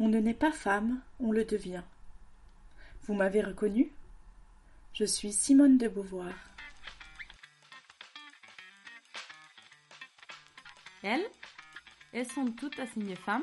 On 0.00 0.06
ne 0.06 0.20
naît 0.20 0.34
pas 0.34 0.52
femme, 0.52 1.00
on 1.18 1.32
le 1.32 1.44
devient. 1.44 1.82
Vous 3.02 3.14
m'avez 3.14 3.42
reconnue 3.42 3.90
Je 4.94 5.04
suis 5.04 5.32
Simone 5.32 5.76
de 5.76 5.88
Beauvoir. 5.88 6.32
Elles 11.02 11.26
Elles 12.12 12.28
sont 12.28 12.46
toutes 12.52 12.78
assignées 12.78 13.16
femmes 13.16 13.42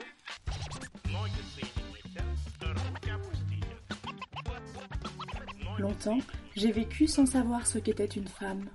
Longtemps, 5.77 6.19
j'ai 6.55 6.71
vécu 6.71 7.05
sans 7.05 7.25
savoir 7.25 7.67
ce 7.67 7.79
qu'était 7.79 8.05
une 8.05 8.29
femme, 8.29 8.69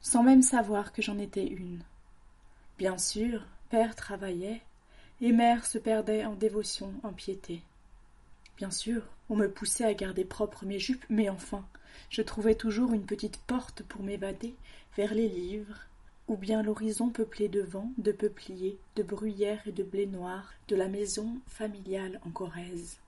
sans 0.00 0.22
même 0.22 0.40
savoir 0.40 0.92
que 0.92 1.02
j'en 1.02 1.18
étais 1.18 1.46
une. 1.46 1.82
Bien 2.78 2.96
sûr, 2.96 3.44
père 3.68 3.94
travaillait, 3.94 4.62
et 5.22 5.32
mère 5.32 5.64
se 5.64 5.78
perdait 5.78 6.24
en 6.24 6.34
dévotion, 6.34 6.92
en 7.04 7.12
piété. 7.12 7.62
Bien 8.56 8.72
sûr, 8.72 9.02
on 9.30 9.36
me 9.36 9.48
poussait 9.48 9.84
à 9.84 9.94
garder 9.94 10.24
propres 10.24 10.66
mes 10.66 10.80
jupes, 10.80 11.04
mais 11.08 11.28
enfin, 11.28 11.64
je 12.10 12.22
trouvais 12.22 12.56
toujours 12.56 12.92
une 12.92 13.06
petite 13.06 13.38
porte 13.38 13.84
pour 13.84 14.02
m'évader 14.02 14.56
vers 14.96 15.14
les 15.14 15.28
livres, 15.28 15.78
ou 16.26 16.36
bien 16.36 16.62
l'horizon 16.62 17.10
peuplé 17.10 17.48
de 17.48 17.62
vent, 17.62 17.92
de 17.98 18.10
peupliers, 18.10 18.78
de 18.96 19.04
bruyères 19.04 19.62
et 19.66 19.72
de 19.72 19.84
blé 19.84 20.06
noir 20.06 20.52
de 20.66 20.74
la 20.74 20.88
maison 20.88 21.38
familiale 21.46 22.20
en 22.26 22.30
Corrèze. 22.30 22.98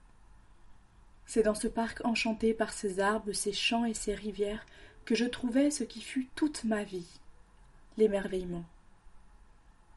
C'est 1.25 1.43
dans 1.43 1.55
ce 1.55 1.67
parc 1.67 2.03
enchanté 2.05 2.53
par 2.53 2.71
ses 2.71 3.01
arbres, 3.01 3.33
ses 3.33 3.53
champs 3.53 3.85
et 3.85 3.93
ses 3.93 4.15
rivières 4.15 4.65
que 5.03 5.15
je 5.15 5.25
trouvais 5.25 5.69
ce 5.69 5.83
qui 5.83 6.01
fut 6.01 6.29
toute 6.35 6.63
ma 6.63 6.83
vie 6.83 7.19
l'émerveillement. 7.97 8.65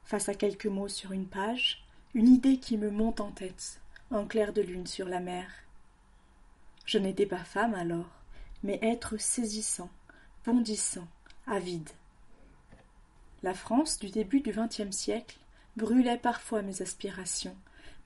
Face 0.05 0.29
à 0.29 0.35
quelques 0.35 0.67
mots 0.67 0.89
sur 0.89 1.13
une 1.13 1.27
page, 1.27 1.85
une 2.15 2.29
idée 2.29 2.59
qui 2.59 2.79
me 2.79 2.91
monte 2.91 3.21
en 3.21 3.31
tête, 3.31 3.81
en 4.11 4.25
clair 4.25 4.53
de 4.53 4.63
lune 4.63 4.87
sur 4.87 5.07
la 5.07 5.21
mer. 5.21 5.47
Je 6.87 6.99
n'étais 6.99 7.27
pas 7.27 7.45
femme 7.45 7.75
alors, 7.75 8.11
mais 8.63 8.79
être 8.81 9.19
saisissant, 9.19 9.91
bondissant, 10.45 11.07
avide. 11.47 11.91
La 13.43 13.53
France 13.53 13.99
du 13.99 14.09
début 14.09 14.41
du 14.41 14.53
XXe 14.53 14.91
siècle 14.91 15.39
brûlait 15.77 16.19
parfois 16.19 16.63
mes 16.63 16.81
aspirations, 16.81 17.57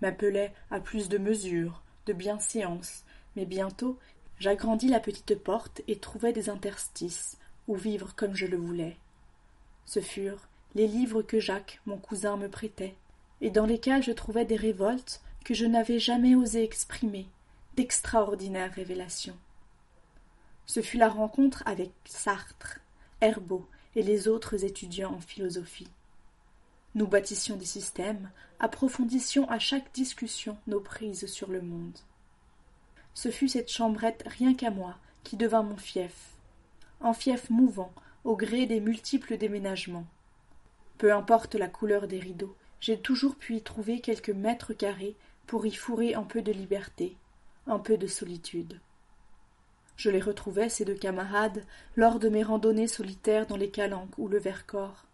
m'appelait 0.00 0.52
à 0.70 0.80
plus 0.80 1.08
de 1.08 1.18
mesure, 1.18 1.82
de 2.06 2.12
bienséance, 2.12 3.04
mais 3.36 3.46
bientôt 3.46 3.98
j'agrandis 4.40 4.88
la 4.88 5.00
petite 5.00 5.36
porte 5.36 5.80
et 5.86 5.98
trouvai 5.98 6.32
des 6.32 6.50
interstices 6.50 7.38
où 7.68 7.76
vivre 7.76 8.14
comme 8.16 8.34
je 8.34 8.46
le 8.46 8.56
voulais. 8.56 8.96
Ce 9.86 10.00
furent 10.00 10.48
les 10.74 10.88
livres 10.88 11.22
que 11.22 11.38
Jacques, 11.38 11.80
mon 11.86 11.98
cousin, 11.98 12.36
me 12.36 12.48
prêtait, 12.48 12.96
et 13.42 13.50
dans 13.50 13.66
lesquels 13.66 14.02
je 14.02 14.12
trouvais 14.12 14.46
des 14.46 14.56
révoltes 14.56 15.20
que 15.44 15.52
je 15.52 15.66
n'avais 15.66 15.98
jamais 15.98 16.34
osé 16.34 16.62
exprimer, 16.62 17.26
d'extraordinaires 17.76 18.72
révélations. 18.72 19.36
Ce 20.64 20.80
fut 20.80 20.96
la 20.96 21.08
rencontre 21.08 21.62
avec 21.66 21.90
Sartre, 22.04 22.78
Herbeau 23.20 23.68
et 23.96 24.02
les 24.02 24.28
autres 24.28 24.64
étudiants 24.64 25.12
en 25.12 25.20
philosophie. 25.20 25.90
Nous 26.94 27.08
bâtissions 27.08 27.56
des 27.56 27.66
systèmes, 27.66 28.30
approfondissions 28.60 29.48
à 29.50 29.58
chaque 29.58 29.92
discussion 29.92 30.56
nos 30.68 30.80
prises 30.80 31.26
sur 31.26 31.50
le 31.50 31.62
monde. 31.62 31.98
Ce 33.12 33.30
fut 33.30 33.48
cette 33.48 33.70
chambrette 33.70 34.22
rien 34.26 34.54
qu'à 34.54 34.70
moi 34.70 34.96
qui 35.24 35.36
devint 35.36 35.62
mon 35.62 35.76
fief, 35.76 36.30
un 37.00 37.12
fief 37.12 37.50
mouvant 37.50 37.92
au 38.24 38.36
gré 38.36 38.66
des 38.66 38.80
multiples 38.80 39.36
déménagements. 39.36 40.06
Peu 40.98 41.12
importe 41.12 41.56
la 41.56 41.68
couleur 41.68 42.06
des 42.06 42.20
rideaux, 42.20 42.56
j'ai 42.82 42.98
toujours 42.98 43.36
pu 43.36 43.54
y 43.54 43.62
trouver 43.62 44.00
quelques 44.00 44.30
mètres 44.30 44.72
carrés 44.72 45.14
pour 45.46 45.64
y 45.64 45.70
fourrer 45.70 46.14
un 46.14 46.24
peu 46.24 46.42
de 46.42 46.50
liberté, 46.50 47.16
un 47.68 47.78
peu 47.78 47.96
de 47.96 48.08
solitude. 48.08 48.80
Je 49.94 50.10
les 50.10 50.20
retrouvais, 50.20 50.68
ces 50.68 50.84
deux 50.84 50.96
camarades, 50.96 51.64
lors 51.94 52.18
de 52.18 52.28
mes 52.28 52.42
randonnées 52.42 52.88
solitaires 52.88 53.46
dans 53.46 53.56
les 53.56 53.70
calanques 53.70 54.18
ou 54.18 54.26
le 54.26 54.40
Vercors. 54.40 55.04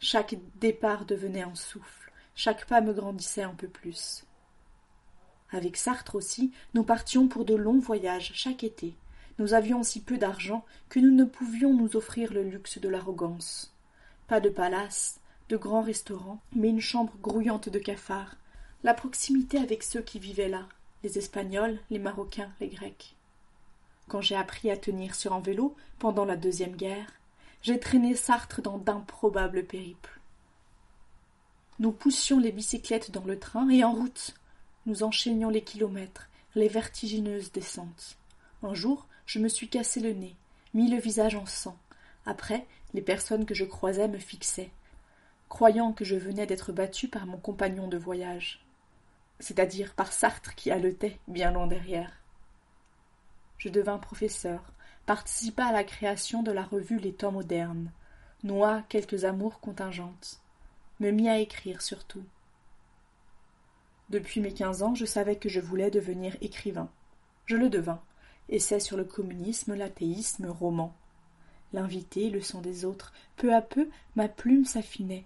Chaque 0.00 0.34
départ 0.56 1.04
devenait 1.04 1.42
un 1.42 1.54
souffle, 1.54 2.10
chaque 2.34 2.66
pas 2.66 2.80
me 2.80 2.92
grandissait 2.92 3.44
un 3.44 3.54
peu 3.54 3.68
plus. 3.68 4.24
Avec 5.52 5.76
Sartre 5.76 6.16
aussi, 6.16 6.52
nous 6.74 6.82
partions 6.82 7.28
pour 7.28 7.44
de 7.44 7.54
longs 7.54 7.78
voyages 7.78 8.32
chaque 8.34 8.64
été. 8.64 8.96
Nous 9.38 9.54
avions 9.54 9.84
si 9.84 10.02
peu 10.02 10.18
d'argent 10.18 10.64
que 10.88 10.98
nous 10.98 11.14
ne 11.14 11.24
pouvions 11.24 11.72
nous 11.72 11.94
offrir 11.94 12.32
le 12.32 12.42
luxe 12.42 12.80
de 12.80 12.88
l'arrogance. 12.88 13.72
Pas 14.26 14.40
de 14.40 14.48
palace, 14.48 15.20
de 15.48 15.56
grands 15.56 15.82
restaurants, 15.82 16.40
mais 16.54 16.68
une 16.68 16.80
chambre 16.80 17.14
grouillante 17.22 17.68
de 17.68 17.78
cafards, 17.78 18.36
la 18.84 18.94
proximité 18.94 19.58
avec 19.58 19.82
ceux 19.82 20.02
qui 20.02 20.18
vivaient 20.18 20.48
là, 20.48 20.68
les 21.02 21.18
Espagnols, 21.18 21.78
les 21.90 21.98
Marocains, 21.98 22.52
les 22.60 22.68
Grecs. 22.68 23.16
Quand 24.08 24.20
j'ai 24.20 24.36
appris 24.36 24.70
à 24.70 24.76
tenir 24.76 25.14
sur 25.14 25.32
un 25.32 25.40
vélo 25.40 25.76
pendant 25.98 26.24
la 26.24 26.36
Deuxième 26.36 26.76
Guerre, 26.76 27.12
j'ai 27.62 27.78
traîné 27.78 28.14
Sartre 28.14 28.62
dans 28.62 28.78
d'improbables 28.78 29.64
périples. 29.64 30.20
Nous 31.78 31.92
poussions 31.92 32.38
les 32.38 32.52
bicyclettes 32.52 33.10
dans 33.10 33.24
le 33.24 33.38
train 33.38 33.68
et 33.68 33.84
en 33.84 33.92
route, 33.92 34.34
nous 34.86 35.02
enchaînions 35.02 35.50
les 35.50 35.62
kilomètres, 35.62 36.28
les 36.54 36.68
vertigineuses 36.68 37.52
descentes. 37.52 38.16
Un 38.62 38.74
jour, 38.74 39.06
je 39.26 39.38
me 39.38 39.48
suis 39.48 39.68
cassé 39.68 40.00
le 40.00 40.12
nez, 40.12 40.34
mis 40.74 40.90
le 40.90 40.98
visage 40.98 41.34
en 41.34 41.46
sang. 41.46 41.76
Après, 42.26 42.66
les 42.94 43.02
personnes 43.02 43.44
que 43.44 43.54
je 43.54 43.64
croisais 43.64 44.08
me 44.08 44.18
fixaient, 44.18 44.70
croyant 45.48 45.92
que 45.92 46.04
je 46.04 46.16
venais 46.16 46.46
d'être 46.46 46.72
battu 46.72 47.08
par 47.08 47.26
mon 47.26 47.38
compagnon 47.38 47.88
de 47.88 47.96
voyage, 47.96 48.64
c'est-à-dire 49.40 49.94
par 49.94 50.12
Sartre 50.12 50.54
qui 50.54 50.70
haletait 50.70 51.18
bien 51.28 51.52
loin 51.52 51.66
derrière. 51.66 52.12
Je 53.56 53.68
devins 53.68 53.98
professeur, 53.98 54.72
participa 55.06 55.66
à 55.66 55.72
la 55.72 55.84
création 55.84 56.42
de 56.42 56.52
la 56.52 56.62
revue 56.62 56.98
Les 56.98 57.12
Temps 57.12 57.32
modernes, 57.32 57.90
noua 58.44 58.82
quelques 58.88 59.24
amours 59.24 59.60
contingentes, 59.60 60.40
me 61.00 61.10
mis 61.10 61.28
à 61.28 61.38
écrire 61.38 61.82
surtout. 61.82 62.24
Depuis 64.10 64.40
mes 64.40 64.54
quinze 64.54 64.82
ans, 64.82 64.94
je 64.94 65.04
savais 65.04 65.36
que 65.36 65.48
je 65.48 65.60
voulais 65.60 65.90
devenir 65.90 66.36
écrivain. 66.40 66.88
Je 67.44 67.56
le 67.56 67.68
devins. 67.68 68.00
Essai 68.48 68.80
sur 68.80 68.96
le 68.96 69.04
communisme, 69.04 69.74
l'athéisme, 69.74 70.46
roman. 70.46 70.94
L'invité, 71.74 72.30
le 72.30 72.40
son 72.40 72.62
des 72.62 72.86
autres, 72.86 73.12
peu 73.36 73.54
à 73.54 73.60
peu, 73.60 73.90
ma 74.16 74.28
plume 74.28 74.64
s'affinait, 74.64 75.24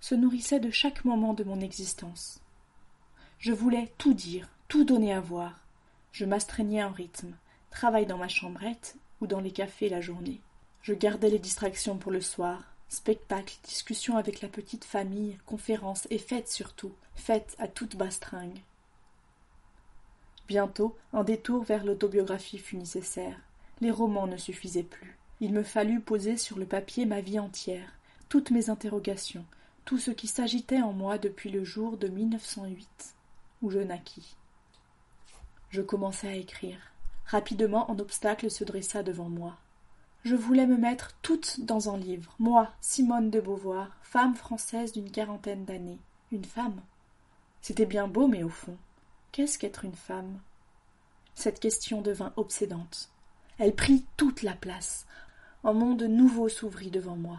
se 0.00 0.14
nourrissait 0.14 0.60
de 0.60 0.70
chaque 0.70 1.04
moment 1.04 1.34
de 1.34 1.44
mon 1.44 1.60
existence. 1.60 2.40
Je 3.38 3.52
voulais 3.52 3.92
tout 3.98 4.14
dire, 4.14 4.48
tout 4.68 4.84
donner 4.84 5.12
à 5.12 5.20
voir. 5.20 5.60
Je 6.12 6.24
m'astreignais 6.24 6.82
en 6.82 6.90
rythme, 6.90 7.34
travail 7.70 8.06
dans 8.06 8.18
ma 8.18 8.28
chambrette 8.28 8.96
ou 9.20 9.26
dans 9.26 9.40
les 9.40 9.52
cafés 9.52 9.88
la 9.88 10.00
journée. 10.00 10.40
Je 10.82 10.94
gardais 10.94 11.30
les 11.30 11.38
distractions 11.38 11.98
pour 11.98 12.10
le 12.10 12.20
soir, 12.20 12.70
Spectacles, 12.90 13.56
discussions 13.62 14.16
avec 14.16 14.40
la 14.40 14.48
petite 14.48 14.84
famille, 14.84 15.38
conférences 15.46 16.08
et 16.10 16.18
fêtes 16.18 16.50
surtout, 16.50 16.92
fêtes 17.14 17.54
à 17.60 17.68
toute 17.68 17.94
bastringue. 17.94 18.62
Bientôt, 20.48 20.96
un 21.12 21.22
détour 21.22 21.62
vers 21.62 21.84
l'autobiographie 21.84 22.58
fut 22.58 22.76
nécessaire. 22.76 23.38
Les 23.80 23.92
romans 23.92 24.26
ne 24.26 24.36
suffisaient 24.36 24.82
plus. 24.82 25.16
Il 25.38 25.52
me 25.52 25.62
fallut 25.62 26.00
poser 26.00 26.36
sur 26.36 26.58
le 26.58 26.66
papier 26.66 27.06
ma 27.06 27.20
vie 27.20 27.38
entière, 27.38 27.92
toutes 28.28 28.50
mes 28.50 28.70
interrogations, 28.70 29.44
tout 29.84 29.98
ce 29.98 30.10
qui 30.10 30.26
s'agitait 30.26 30.82
en 30.82 30.92
moi 30.92 31.18
depuis 31.18 31.50
le 31.50 31.64
jour 31.64 31.96
de 31.96 32.08
1908, 32.08 33.14
où 33.62 33.70
je 33.70 33.78
naquis. 33.78 34.36
Je 35.70 35.82
commençai 35.82 36.28
à 36.28 36.34
écrire. 36.34 36.78
Rapidement, 37.26 37.90
un 37.90 37.98
obstacle 37.98 38.50
se 38.50 38.64
dressa 38.64 39.02
devant 39.02 39.28
moi. 39.28 39.56
Je 40.24 40.34
voulais 40.34 40.66
me 40.66 40.76
mettre 40.76 41.16
toute 41.22 41.60
dans 41.60 41.94
un 41.94 41.96
livre, 41.96 42.34
moi, 42.38 42.72
Simone 42.80 43.30
de 43.30 43.40
Beauvoir, 43.40 43.96
femme 44.02 44.34
française 44.34 44.92
d'une 44.92 45.10
quarantaine 45.10 45.64
d'années. 45.64 46.00
Une 46.32 46.44
femme? 46.44 46.80
C'était 47.62 47.86
bien 47.86 48.08
beau, 48.08 48.26
mais 48.26 48.42
au 48.42 48.48
fond, 48.48 48.76
qu'est-ce 49.32 49.58
qu'être 49.58 49.84
une 49.84 49.94
femme? 49.94 50.40
Cette 51.34 51.60
question 51.60 52.02
devint 52.02 52.32
obsédante. 52.36 53.10
Elle 53.58 53.74
prit 53.74 54.04
toute 54.16 54.42
la 54.42 54.54
place. 54.54 55.06
Un 55.64 55.72
monde 55.72 56.02
nouveau 56.02 56.48
s'ouvrit 56.48 56.90
devant 56.90 57.16
moi. 57.16 57.38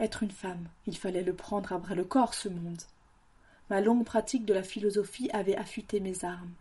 Être 0.00 0.22
une 0.22 0.30
femme, 0.30 0.66
il 0.86 0.96
fallait 0.96 1.22
le 1.22 1.34
prendre 1.34 1.74
à 1.74 1.78
bras 1.78 1.94
le 1.94 2.04
corps, 2.04 2.32
ce 2.32 2.48
monde. 2.48 2.80
Ma 3.68 3.82
longue 3.82 4.06
pratique 4.06 4.46
de 4.46 4.54
la 4.54 4.62
philosophie 4.62 5.30
avait 5.30 5.56
affûté 5.56 6.00
mes 6.00 6.24
armes. 6.24 6.54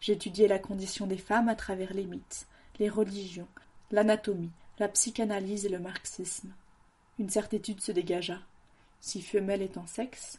J'étudiais 0.00 0.48
la 0.48 0.58
condition 0.58 1.06
des 1.06 1.16
femmes 1.16 1.48
à 1.48 1.54
travers 1.54 1.94
les 1.94 2.04
mythes, 2.04 2.46
les 2.78 2.90
religions, 2.90 3.48
l'anatomie, 3.90 4.52
la 4.78 4.88
psychanalyse 4.88 5.64
et 5.64 5.70
le 5.70 5.78
marxisme. 5.78 6.52
Une 7.18 7.30
certitude 7.30 7.80
se 7.80 7.90
dégagea. 7.90 8.38
Si 9.00 9.22
femelle 9.22 9.62
est 9.62 9.78
en 9.78 9.86
sexe, 9.86 10.38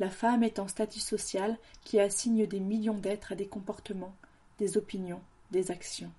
la 0.00 0.10
femme 0.10 0.42
est 0.42 0.58
en 0.58 0.66
statut 0.66 0.98
social 0.98 1.56
qui 1.84 2.00
assigne 2.00 2.46
des 2.48 2.60
millions 2.60 2.98
d'êtres 2.98 3.32
à 3.32 3.36
des 3.36 3.46
comportements, 3.46 4.16
des 4.58 4.76
opinions, 4.76 5.22
des 5.52 5.70
actions. 5.70 6.12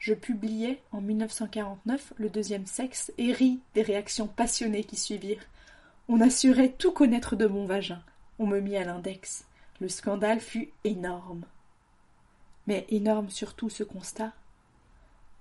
Je 0.00 0.14
publiai 0.14 0.80
en 0.92 1.02
1949 1.02 2.14
Le 2.16 2.30
deuxième 2.30 2.64
sexe 2.64 3.12
et 3.18 3.32
ris 3.32 3.60
des 3.74 3.82
réactions 3.82 4.26
passionnées 4.26 4.84
qui 4.84 4.96
suivirent. 4.96 5.44
On 6.08 6.22
assurait 6.22 6.72
tout 6.72 6.90
connaître 6.90 7.36
de 7.36 7.46
mon 7.46 7.66
vagin. 7.66 8.02
On 8.38 8.46
me 8.46 8.60
mit 8.60 8.78
à 8.78 8.84
l'index. 8.84 9.44
Le 9.78 9.90
scandale 9.90 10.40
fut 10.40 10.70
énorme. 10.84 11.44
Mais 12.66 12.86
énorme 12.88 13.28
surtout 13.28 13.68
ce 13.68 13.84
constat. 13.84 14.32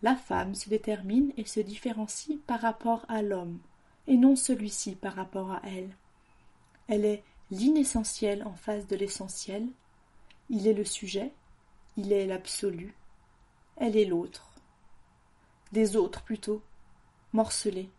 La 0.02 0.18
femme 0.18 0.56
se 0.56 0.68
détermine 0.68 1.32
et 1.38 1.46
se 1.46 1.62
différencie 1.62 2.38
par 2.46 2.60
rapport 2.60 3.06
à 3.08 3.22
l'homme, 3.22 3.60
et 4.08 4.18
non 4.18 4.36
celui-ci 4.36 4.96
par 4.96 5.16
rapport 5.16 5.52
à 5.52 5.62
elle. 5.66 5.90
Elle 6.88 7.06
est 7.06 7.24
l'inessentiel 7.52 8.44
en 8.44 8.54
face 8.54 8.88
de 8.88 8.96
l'essentiel, 8.96 9.68
il 10.50 10.68
est 10.68 10.74
le 10.74 10.86
sujet, 10.86 11.32
il 11.98 12.14
est 12.14 12.26
l'absolu, 12.26 12.94
elle 13.80 13.96
est 13.96 14.06
l'autre. 14.06 14.46
Des 15.72 15.96
autres 15.96 16.22
plutôt, 16.22 16.62
morcelés, 17.32 17.90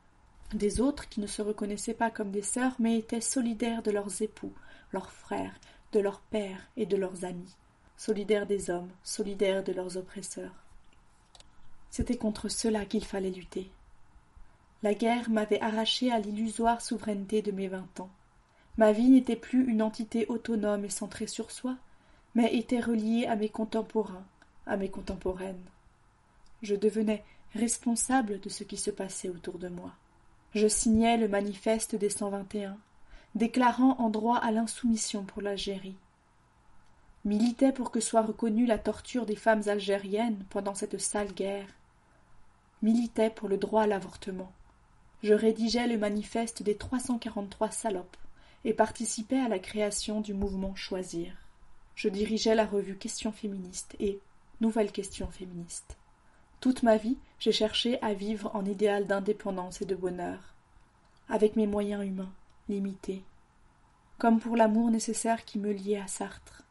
des 0.53 0.81
autres 0.81 1.09
qui 1.09 1.21
ne 1.21 1.27
se 1.27 1.41
reconnaissaient 1.41 1.95
pas 1.95 2.11
comme 2.11 2.31
des 2.31 2.43
sœurs, 2.43 2.75
mais 2.79 2.99
étaient 2.99 3.21
solidaires 3.21 3.83
de 3.83 3.91
leurs 3.91 4.21
époux, 4.21 4.53
leurs 4.93 5.11
frères, 5.11 5.55
de 5.93 6.01
leurs 6.01 6.21
pères 6.21 6.69
et 6.77 6.87
de 6.87 6.97
leurs 6.97 7.25
amis, 7.25 7.57
solidaires 7.97 8.47
des 8.47 8.69
hommes, 8.71 8.91
solidaires 9.03 9.65
de 9.65 9.73
leurs 9.73 9.97
oppresseurs. 9.97 10.55
C'était 11.91 12.17
contre 12.17 12.49
cela 12.49 12.85
qu'il 12.85 13.05
fallait 13.05 13.31
lutter. 13.31 13.71
La 14.83 14.95
guerre 14.95 15.31
m'avait 15.31 15.61
arraché 15.61 16.13
à 16.13 16.19
l'illusoire 16.19 16.81
souveraineté 16.81 17.43
de 17.43 17.53
mes 17.53 17.69
vingt 17.69 18.01
ans. 18.01 18.11
Ma 18.77 18.93
vie 18.93 19.09
n'était 19.09 19.37
plus 19.37 19.67
une 19.71 19.83
entité 19.83 20.27
autonome 20.27 20.85
et 20.85 20.91
centrée 20.91 21.27
sur 21.27 21.51
soi, 21.51 21.77
mais 22.35 22.55
était 22.55 22.81
reliée 22.81 23.27
à 23.27 23.37
mes 23.37 23.49
contemporains, 23.49 24.25
à 24.67 24.77
mes 24.77 24.89
contemporaines. 24.89 25.65
Je 26.63 26.75
devenais 26.75 27.25
responsable 27.55 28.41
de 28.41 28.49
ce 28.49 28.65
qui 28.65 28.77
se 28.77 28.91
passait 28.91 29.29
autour 29.29 29.59
de 29.59 29.69
moi. 29.69 29.93
Je 30.55 30.69
signais 30.69 31.17
le 31.17 31.29
manifeste 31.29 31.95
des 31.95 32.11
121, 32.11 32.77
déclarant 33.35 33.97
en 33.99 34.11
droit 34.11 34.39
à 34.39 34.51
l'insoumission 34.51 35.25
pour 35.25 35.43
l'Algérie. 35.43 35.97
Militais 37.25 37.73
pour 37.73 37.91
que 37.91 38.01
soit 38.01 38.23
reconnue 38.23 38.67
la 38.67 38.79
torture 38.79 39.27
des 39.27 39.37
femmes 39.37 39.63
algériennes 39.67 40.43
pendant 40.51 40.75
cette 40.75 40.99
sale 40.99 41.33
guerre. 41.33 41.69
Militais 42.83 43.31
pour 43.31 43.49
le 43.49 43.59
droit 43.59 43.83
à 43.83 43.87
l'avortement. 43.87 44.51
Je 45.23 45.35
rédigeais 45.35 45.87
le 45.87 45.99
manifeste 45.99 46.63
des 46.63 46.77
343 46.77 47.71
salopes 47.71 48.17
et 48.65 48.73
participais 48.73 49.39
à 49.39 49.49
la 49.49 49.59
création 49.59 50.21
du 50.21 50.33
mouvement 50.33 50.75
Choisir. 50.75 51.33
Je 51.95 52.09
dirigeais 52.09 52.55
la 52.55 52.65
revue 52.65 52.97
Questions 52.97 53.33
féministes 53.33 53.95
et 54.01 54.19
Nouvelles 54.61 54.93
questions 54.93 55.31
féministes. 55.31 55.97
Toute 56.61 56.83
ma 56.83 56.99
vie, 56.99 57.17
j'ai 57.39 57.53
cherché 57.53 58.01
à 58.03 58.13
vivre 58.13 58.51
en 58.55 58.65
idéal 58.67 59.07
d'indépendance 59.07 59.81
et 59.81 59.87
de 59.87 59.95
bonheur, 59.95 60.55
avec 61.31 61.57
mes 61.57 61.67
moyens 61.67 62.05
humains, 62.05 62.33
limités, 62.69 63.23
comme 64.19 64.39
pour 64.39 64.57
l'amour 64.57 64.91
nécessaire 64.91 65.47
qui 65.47 65.59
me 65.59 65.73
liait 65.73 66.01
à 66.01 66.07
Sartre. 66.07 66.63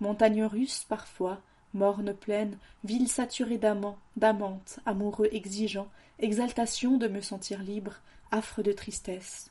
Montagne 0.00 0.44
russe, 0.44 0.84
parfois, 0.86 1.40
morne 1.72 2.12
pleine, 2.12 2.58
ville 2.84 3.08
saturée 3.08 3.56
d'amants, 3.56 3.96
d'amantes, 4.16 4.78
amoureux 4.84 5.28
exigeants, 5.32 5.88
exaltation 6.18 6.98
de 6.98 7.08
me 7.08 7.22
sentir 7.22 7.62
libre, 7.62 7.94
affre 8.30 8.62
de 8.62 8.72
tristesse. 8.72 9.50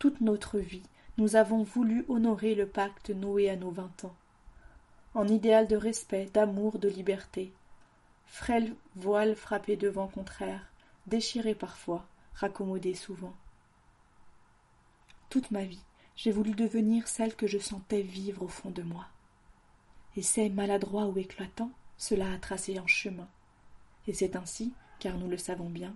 Toute 0.00 0.20
notre 0.20 0.58
vie, 0.58 0.82
nous 1.16 1.36
avons 1.36 1.62
voulu 1.62 2.04
honorer 2.08 2.56
le 2.56 2.66
pacte 2.66 3.10
noué 3.10 3.48
à 3.48 3.56
nos 3.56 3.70
vingt 3.70 4.04
ans. 4.04 4.16
En 5.14 5.26
idéal 5.26 5.66
de 5.66 5.76
respect, 5.76 6.30
d'amour, 6.32 6.78
de 6.78 6.88
liberté, 6.88 7.52
frêle 8.26 8.74
voile 8.94 9.34
frappé 9.34 9.76
de 9.76 9.88
vent 9.88 10.06
contraire, 10.06 10.70
déchiré 11.06 11.54
parfois, 11.54 12.06
raccommodé 12.34 12.94
souvent. 12.94 13.34
Toute 15.28 15.50
ma 15.50 15.64
vie, 15.64 15.82
j'ai 16.16 16.30
voulu 16.30 16.52
devenir 16.52 17.08
celle 17.08 17.34
que 17.34 17.46
je 17.46 17.58
sentais 17.58 18.02
vivre 18.02 18.42
au 18.42 18.48
fond 18.48 18.70
de 18.70 18.82
moi. 18.82 19.06
Et 20.16 20.22
c'est 20.22 20.48
maladroit 20.48 21.06
ou 21.06 21.18
éclatant, 21.18 21.70
cela 21.98 22.32
a 22.32 22.38
tracé 22.38 22.78
un 22.78 22.86
chemin. 22.86 23.28
Et 24.06 24.12
c'est 24.12 24.36
ainsi, 24.36 24.72
car 25.00 25.16
nous 25.18 25.28
le 25.28 25.38
savons 25.38 25.70
bien, 25.70 25.94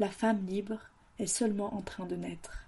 la 0.00 0.08
femme 0.08 0.44
libre 0.46 0.78
est 1.18 1.26
seulement 1.26 1.74
en 1.74 1.82
train 1.82 2.06
de 2.06 2.16
naître. 2.16 2.64